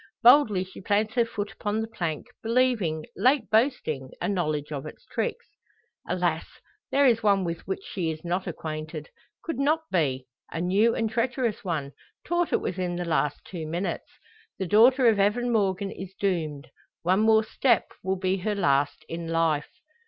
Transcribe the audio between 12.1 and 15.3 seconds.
taught it within the last two minutes. The daughter of